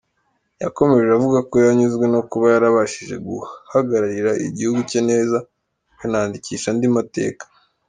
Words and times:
Yakomeje 0.63 1.09
avuga 1.17 1.39
ko 1.49 1.55
yanyuzwe 1.65 2.05
no 2.13 2.21
kuba 2.29 2.45
yarabashije 2.53 3.15
guhagararira 3.27 4.31
igihugu 4.47 4.79
cye 4.89 4.99
neza 5.09 5.37
akanandikisha 5.93 6.67
andi 6.71 6.87
mateka. 6.97 7.43